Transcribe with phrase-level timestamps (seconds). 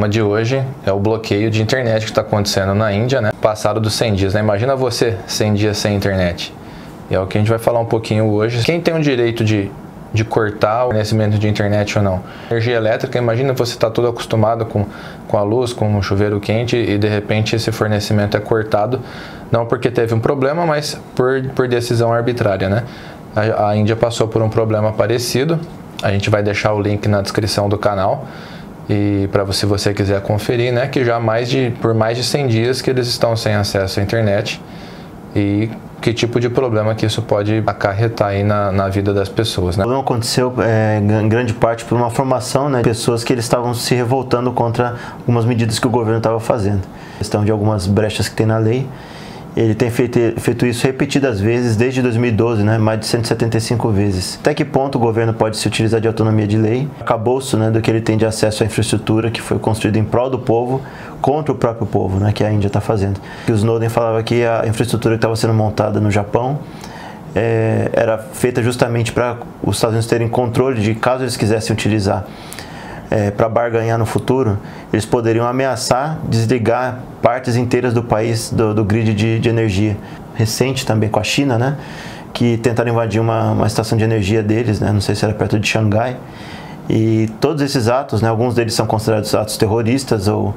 [0.00, 3.32] tema de hoje é o bloqueio de internet que está acontecendo na Índia, né?
[3.38, 4.40] Passado dos 100 dias, né?
[4.40, 6.54] Imagina você 100 dias sem internet.
[7.10, 8.64] E é o que a gente vai falar um pouquinho hoje.
[8.64, 9.70] Quem tem o direito de,
[10.10, 12.22] de cortar o fornecimento de internet ou não?
[12.50, 14.86] Energia elétrica, imagina você está todo acostumado com,
[15.28, 19.02] com a luz, com o chuveiro quente e de repente esse fornecimento é cortado,
[19.52, 22.84] não porque teve um problema, mas por, por decisão arbitrária, né?
[23.36, 25.60] A, a Índia passou por um problema parecido.
[26.02, 28.26] A gente vai deixar o link na descrição do canal
[28.92, 32.24] e para você, se você quiser conferir, né, que já mais de, por mais de
[32.24, 34.60] 100 dias que eles estão sem acesso à internet
[35.32, 39.76] e que tipo de problema que isso pode acarretar aí na, na vida das pessoas.
[39.76, 39.84] Né?
[39.84, 43.44] O problema aconteceu é, em grande parte por uma formação né, de pessoas que eles
[43.44, 46.82] estavam se revoltando contra algumas medidas que o governo estava fazendo.
[47.18, 48.88] Questão de algumas brechas que tem na lei
[49.56, 52.78] ele tem feito, feito isso repetidas vezes desde 2012, né?
[52.78, 54.38] mais de 175 vezes.
[54.40, 56.88] Até que ponto o governo pode se utilizar de autonomia de lei?
[57.00, 60.30] Acabouço né, do que ele tem de acesso à infraestrutura que foi construída em prol
[60.30, 60.80] do povo
[61.20, 63.20] contra o próprio povo, né, que a Índia está fazendo.
[63.48, 66.60] E o Snowden falava que a infraestrutura que estava sendo montada no Japão
[67.34, 72.24] é, era feita justamente para os Estados Unidos terem controle de caso eles quisessem utilizar
[73.10, 74.56] é, para barganhar no futuro,
[74.92, 79.96] eles poderiam ameaçar desligar partes inteiras do país do, do grid de, de, energia.
[80.34, 81.76] Recente também com a China, né?
[82.32, 84.92] Que tentaram invadir uma, uma estação de energia deles, né?
[84.92, 86.16] Não sei se era perto de Xangai.
[86.88, 88.28] E todos esses atos, né?
[88.28, 90.54] Alguns deles são considerados atos terroristas ou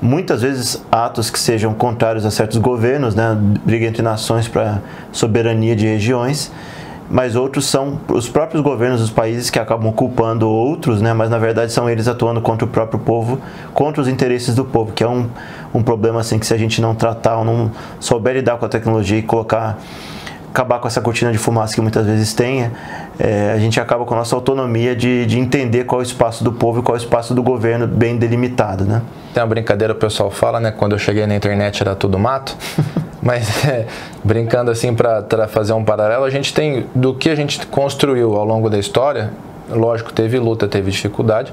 [0.00, 3.36] muitas vezes atos que sejam contrários a certos governos, né?
[3.64, 4.80] Briga entre nações para
[5.12, 6.50] soberania de regiões
[7.10, 11.12] mas outros são os próprios governos dos países que acabam culpando outros, né?
[11.12, 13.38] mas na verdade são eles atuando contra o próprio povo,
[13.72, 15.28] contra os interesses do povo, que é um,
[15.74, 18.68] um problema assim que se a gente não tratar ou não souber lidar com a
[18.68, 19.78] tecnologia e colocar
[20.54, 22.70] acabar com essa cortina de fumaça que muitas vezes tem,
[23.18, 26.44] é, a gente acaba com a nossa autonomia de, de entender qual é o espaço
[26.44, 29.02] do povo e qual é o espaço do governo bem delimitado, né?
[29.32, 30.70] Tem uma brincadeira, o pessoal fala, né?
[30.70, 32.56] Quando eu cheguei na internet era tudo mato.
[33.24, 33.86] Mas é,
[34.22, 38.44] brincando assim para fazer um paralelo, a gente tem do que a gente construiu ao
[38.44, 39.32] longo da história.
[39.70, 41.50] Lógico, teve luta, teve dificuldade,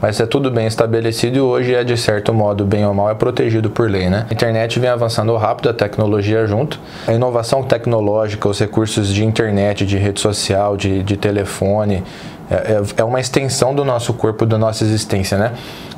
[0.00, 3.14] mas é tudo bem estabelecido e hoje é de certo modo, bem ou mal, é
[3.14, 4.08] protegido por lei.
[4.08, 4.26] Né?
[4.30, 6.80] A internet vem avançando rápido, a tecnologia junto.
[7.06, 12.02] A inovação tecnológica, os recursos de internet, de rede social, de, de telefone,
[12.50, 15.36] é, é, é uma extensão do nosso corpo, da nossa existência.
[15.36, 15.52] Né?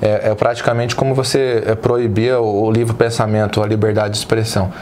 [0.00, 4.72] É, é praticamente como você é, proibia o, o livre pensamento, a liberdade de expressão.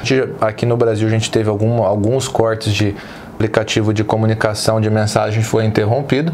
[0.40, 2.94] Aqui no Brasil a gente teve algum, alguns cortes de
[3.34, 6.32] aplicativo de comunicação de mensagem foi interrompido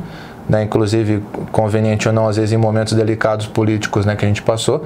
[0.49, 4.43] né, inclusive conveniente ou não, às vezes em momentos delicados políticos né, que a gente
[4.43, 4.85] passou.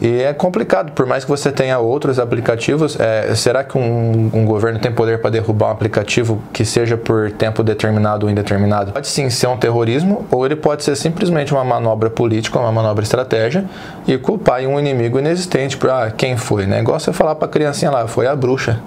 [0.00, 4.44] E é complicado, por mais que você tenha outros aplicativos, é, será que um, um,
[4.44, 8.92] governo tem poder para derrubar um aplicativo que seja por tempo determinado ou indeterminado?
[8.92, 13.02] Pode sim ser um terrorismo, ou ele pode ser simplesmente uma manobra política, uma manobra
[13.02, 13.64] estratégia,
[14.06, 16.66] e culpar um inimigo inexistente para ah, quem foi.
[16.66, 16.82] Né?
[16.82, 18.80] Você falar para a criancinha lá, foi a bruxa.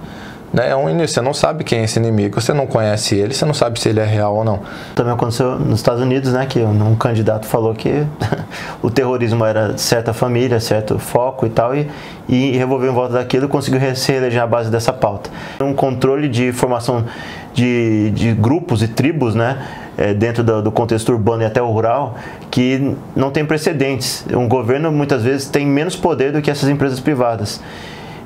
[0.54, 0.70] Né?
[0.70, 3.46] É um início, você não sabe quem é esse inimigo, você não conhece ele, você
[3.46, 4.60] não sabe se ele é real ou não.
[4.96, 8.06] Também aconteceu nos Estados Unidos, né, que um candidato falou que
[8.82, 11.88] o terrorismo era certa família, certo foco e tal, e,
[12.28, 15.30] e revolveu em volta daquilo e conseguiu se reeleger à base dessa pauta.
[15.60, 17.06] Um controle de formação
[17.54, 19.58] de, de grupos e tribos, né,
[19.98, 22.16] é, dentro do, do, contexto urbano e até rural,
[22.50, 24.26] que não tem precedentes.
[24.34, 27.62] Um governo muitas vezes tem menos poder do que essas empresas privadas.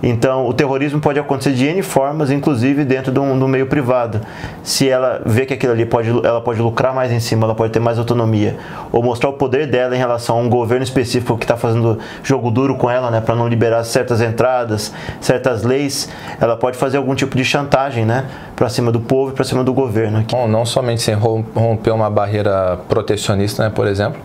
[0.02, 4.22] Então, o terrorismo pode acontecer de N formas, inclusive dentro do, meio privado.
[4.64, 7.72] Se ela vê que aquilo ali pode, ela pode lucrar mais em cima, ela pode
[7.72, 8.58] ter mais autonomia,
[8.92, 12.52] ou mostrar o poder dela em relação a um governo específico que está fazendo jogo
[12.52, 17.16] duro com ela, né, para não liberar certas entradas, certas leis, ela pode fazer algum
[17.16, 18.26] tipo de chantagem, né,
[18.56, 20.24] para cima do povo e para cima do governo.
[20.32, 24.20] Bom, não somente sem romper uma barreira protecionista, né, por exemplo,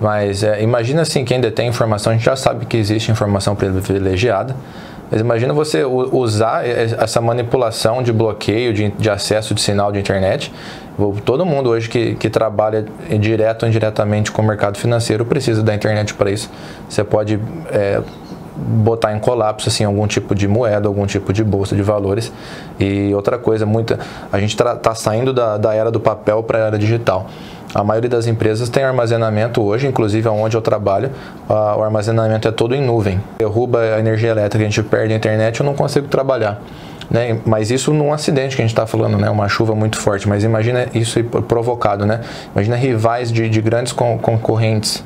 [0.00, 4.56] mas é, imagina assim, quem detém informação, a gente já sabe que existe informação privilegiada,
[5.14, 10.52] mas imagina você usar essa manipulação de bloqueio de, de acesso de sinal de internet.
[11.24, 12.84] Todo mundo hoje que, que trabalha
[13.20, 16.50] direto ou indiretamente com o mercado financeiro precisa da internet para isso.
[16.88, 17.38] Você pode
[17.70, 18.02] é,
[18.56, 22.32] botar em colapso assim algum tipo de moeda, algum tipo de bolsa de valores.
[22.78, 23.98] E outra coisa, muita
[24.32, 27.26] a gente está tá saindo da, da era do papel para a era digital.
[27.74, 31.10] A maioria das empresas tem armazenamento hoje, inclusive onde eu trabalho,
[31.48, 33.20] o armazenamento é todo em nuvem.
[33.36, 36.62] Derruba a energia elétrica, a gente perde a internet, eu não consigo trabalhar.
[37.10, 37.38] Né?
[37.44, 39.28] Mas isso num acidente que a gente está falando, né?
[39.28, 40.28] Uma chuva muito forte.
[40.28, 42.20] Mas imagina isso provocado, né?
[42.54, 45.04] Imagina rivais de, de grandes concorrentes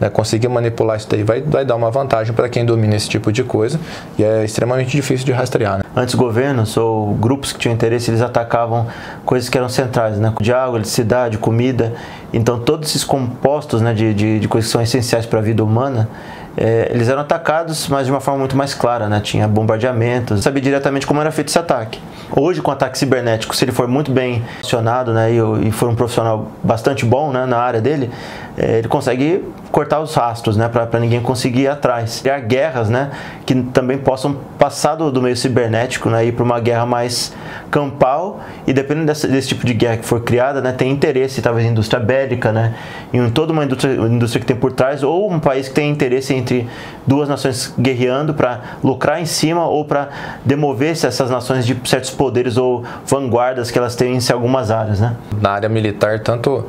[0.00, 3.32] né, conseguir manipular isso daí vai, vai dar uma vantagem para quem domina esse tipo
[3.32, 3.78] de coisa
[4.18, 5.78] e é extremamente difícil de rastrear.
[5.78, 5.84] Né?
[5.96, 8.86] Antes governos ou grupos que tinham interesse, eles atacavam
[9.24, 11.94] coisas que eram centrais, né, de água, eletricidade, comida,
[12.32, 15.62] Então todos esses compostos né, de, de, de coisas que são essenciais para a vida
[15.62, 16.08] humana,
[16.56, 19.20] é, eles eram atacados, mas de uma forma muito mais clara, né?
[19.20, 22.00] Tinha bombardeamentos, sabia diretamente como era feito esse ataque.
[22.30, 25.94] Hoje, com ataque cibernético, se ele for muito bem acionado, né, e, e for um
[25.94, 28.10] profissional bastante bom, né, na área dele,
[28.56, 32.20] é, ele consegue cortar os rastros, né, para ninguém conseguir ir atrás.
[32.20, 33.10] Criar guerras, né,
[33.44, 37.34] que também possam passar do, do meio cibernético, né, ir para uma guerra mais
[37.70, 41.70] campal e dependendo desse, tipo de guerra que for criada, né, tem interesse talvez em
[41.70, 42.74] indústria bélica, né,
[43.12, 46.32] em toda uma indústria, indústria que tem por trás ou um país que tem interesse
[46.32, 46.68] entre
[47.04, 50.08] duas nações guerreando para lucrar em cima ou para
[50.44, 55.16] demover essas nações de certos poderes ou vanguardas que elas têm em algumas áreas, né.
[55.40, 56.66] Na área militar, tanto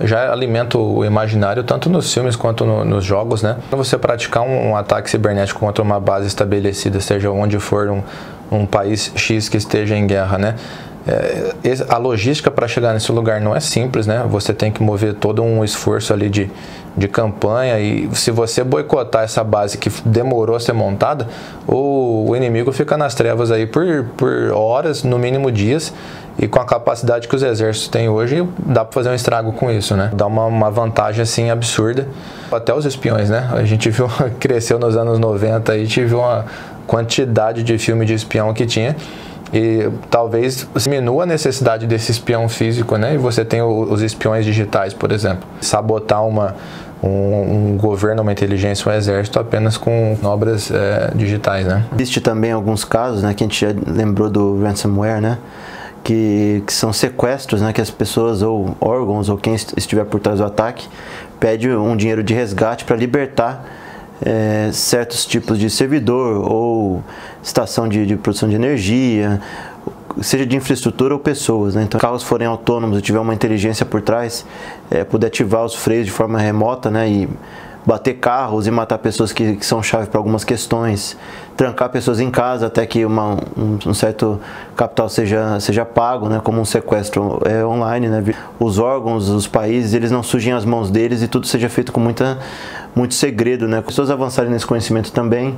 [0.00, 3.56] já alimenta o imaginário tanto nos filmes quanto no, nos jogos, né?
[3.68, 8.02] Para você praticar um, um, ataque cibernético contra uma base estabelecida, seja onde for um,
[8.50, 10.54] um país X que esteja em guerra, né?
[11.06, 11.54] É,
[11.88, 14.26] a logística para chegar nesse lugar não é simples, né?
[14.28, 16.50] Você tem que mover todo um esforço ali de,
[16.94, 21.26] de campanha e se você boicotar essa base que demorou a ser montada,
[21.66, 25.94] o, o inimigo fica nas trevas aí por, por horas, no mínimo dias,
[26.38, 29.70] e com a capacidade que os exércitos têm hoje, dá para fazer um estrago com
[29.70, 30.10] isso, né?
[30.14, 32.06] Dá uma, uma vantagem assim absurda.
[32.50, 33.48] Até os espiões, né?
[33.52, 34.08] A gente viu,
[34.38, 36.44] cresceu nos anos 90 e tive uma
[36.86, 38.94] quantidade de filme de espião que tinha
[39.52, 43.14] e talvez diminua a necessidade desse espião físico, né?
[43.14, 45.48] E você tem os espiões digitais, por exemplo.
[45.60, 46.54] Sabotar uma,
[47.02, 51.84] um, um, governo, uma inteligência, um exército apenas com obras é, digitais, né?
[51.94, 55.38] Existe também alguns casos, né, que a gente já lembrou do ransomware, né?
[56.08, 60.38] Que, que são sequestros, né, que as pessoas ou órgãos ou quem estiver por trás
[60.38, 60.88] do ataque
[61.38, 63.62] pede um dinheiro de resgate para libertar
[64.22, 67.04] é, certos tipos de servidor ou
[67.42, 69.38] estação de, de, produção de energia,
[70.22, 71.74] seja de infraestrutura ou pessoas.
[71.74, 71.82] Né?
[71.82, 74.46] Então, carros forem autônomos e tiver uma inteligência por trás,
[74.90, 77.06] é, ativar os freios de forma remota né?
[77.06, 77.28] e
[77.88, 81.16] bater carros e matar pessoas que, que são chave para algumas questões,
[81.56, 84.38] trancar pessoas em casa até que uma, um, um, certo
[84.76, 88.08] capital seja, seja pago, né, como um sequestro é, online.
[88.08, 88.22] Né,
[88.60, 91.98] os órgãos, os países, eles não sujem as mãos deles e tudo seja feito com
[91.98, 92.38] muita,
[92.94, 93.66] muito segredo.
[93.66, 95.56] Né, pessoas avançarem nesse conhecimento também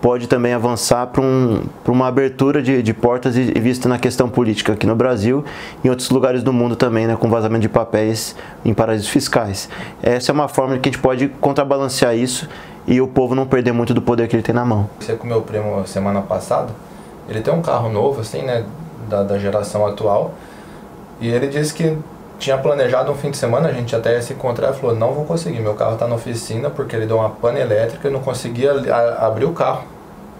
[0.00, 4.72] pode também avançar para um, uma abertura de, de portas e, vista na questão política
[4.72, 5.44] aqui no Brasil
[5.84, 9.68] e em outros lugares do mundo também, né, com vazamento de papéis em paraísos fiscais.
[10.02, 12.48] Essa é uma forma que a gente pode contrabalancear isso
[12.86, 14.88] e o povo não perder muito do poder que ele tem na mão.
[14.98, 16.70] Você com meu primo semana passada,
[17.28, 18.64] ele tem um carro novo, assim, né,
[19.08, 20.34] da, da geração atual,
[21.20, 21.96] e ele disse que
[22.40, 25.26] tinha planejado um fim de semana, a gente até ia se encontrar falou, não vou
[25.26, 28.72] conseguir, meu carro está na oficina porque ele deu uma pane elétrica e não conseguia
[29.18, 29.84] abrir o carro.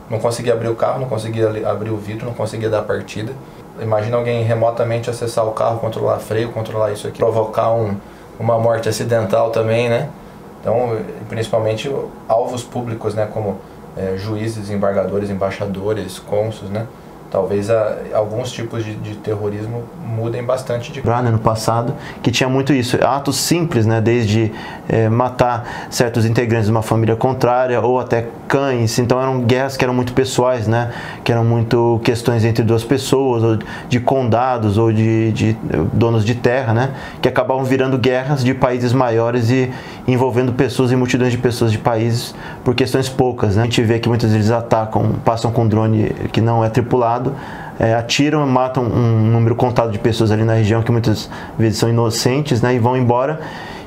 [0.09, 3.33] Não conseguia abrir o carro, não conseguia abrir o vidro, não conseguia dar partida.
[3.81, 7.95] Imagina alguém remotamente acessar o carro, controlar freio, controlar isso aqui, provocar um,
[8.39, 10.09] uma morte acidental também, né?
[10.61, 10.99] Então,
[11.29, 11.95] principalmente
[12.27, 13.59] alvos públicos, né, como
[13.97, 16.87] é, juízes, embargadores, embaixadores, cônsules, né?
[17.31, 22.49] Talvez a, alguns tipos de, de, terrorismo mudem bastante de né, no passado que tinha
[22.49, 22.99] muito isso.
[23.03, 24.53] Atos simples né desde
[24.89, 28.99] é, matar certos integrantes de uma família contrária ou até cães.
[28.99, 33.43] Então eram guerras que eram muito pessoais né que eram muito questões entre duas pessoas
[33.43, 33.59] ou
[33.89, 35.57] de condados ou de, de
[35.93, 39.71] donos de terra né que acabavam virando guerras de países maiores e
[40.13, 43.63] envolvendo pessoas e multidões de pessoas de países por questões poucas né?
[43.63, 47.35] a gente vê que muitas vezes atacam passam com drone que não é tripulado lado,
[47.79, 51.89] é, atiram, matam um número contado de pessoas ali na região que muitas vezes são
[51.89, 53.41] inocentes né, e vão embora.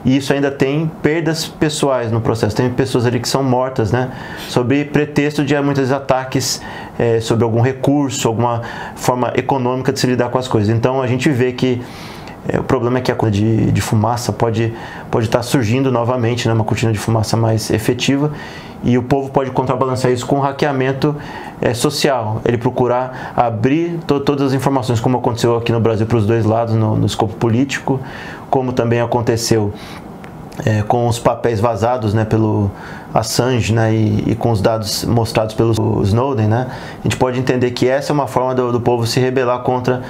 [0.06, 2.54] E isso ainda tem perdas pessoais no processo.
[2.54, 4.12] Tem pessoas ali que são mortas, né?
[4.50, 6.62] Sob pretexto de muitos ataques
[7.00, 8.64] é, sobre algum recurso, alguma
[8.98, 10.76] forma econômica de se lidar com as coisas.
[10.76, 11.82] Então a gente vê que
[12.48, 14.74] é, o problema é que a coisa de, de fumaça pode,
[15.10, 16.54] pode estar surgindo novamente, né?
[16.54, 18.32] uma cortina de fumaça mais efetiva
[18.84, 21.16] e o povo pode contrabalancear isso com hackeamento
[21.62, 22.42] é, social.
[22.44, 26.44] Ele procurar abrir to todas as informações, como aconteceu aqui no Brasil para os dois
[26.44, 28.00] lados, no, no escopo político,
[28.50, 29.74] como também aconteceu
[30.66, 32.70] é, com os papéis vazados né, pelo
[33.14, 36.68] Assange né, e, e, com os dados mostrados pelo Snowden, né,
[37.00, 40.02] a gente pode entender que essa é uma forma do, do povo se rebelar contra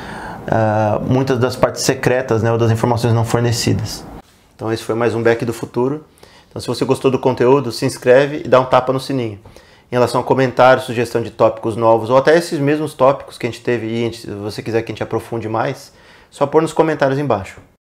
[0.48, 4.04] uh, muitas das partes secretas né, ou das informações não fornecidas.
[4.56, 6.06] Então esse foi mais um Back do Futuro.
[6.50, 9.40] Então, se você gostou do conteúdo, se inscreve e dá um tapa no sininho.
[9.92, 13.50] Em relação a comentários, sugestão de tópicos novos, ou até esses mesmos tópicos que a
[13.50, 15.92] gente teve e se você quiser que a gente aprofunde mais,
[16.30, 17.60] só pôr nos comentários embaixo.